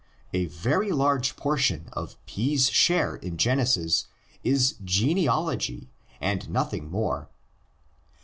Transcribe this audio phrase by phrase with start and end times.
[0.33, 4.07] A very large portion of P's share in Genesis
[4.43, 7.29] is genealogy and nothing more.